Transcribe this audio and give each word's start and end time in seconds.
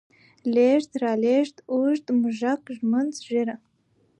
لېږد، 0.53 0.91
رالېږد، 1.03 1.57
اوږد، 1.73 2.05
موږک، 2.21 2.61
ږمنځ، 2.77 3.13
ږيره 3.25 3.55